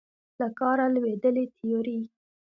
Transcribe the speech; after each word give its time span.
له 0.39 0.47
کاره 0.59 0.85
لوېدلې 0.93 1.45
تیورۍ 1.57 2.01